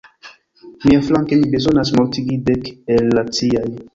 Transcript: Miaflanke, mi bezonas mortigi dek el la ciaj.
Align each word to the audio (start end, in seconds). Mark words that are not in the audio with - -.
Miaflanke, 0.85 1.37
mi 1.41 1.51
bezonas 1.57 1.93
mortigi 1.99 2.37
dek 2.49 2.71
el 2.97 3.15
la 3.19 3.25
ciaj. 3.39 3.71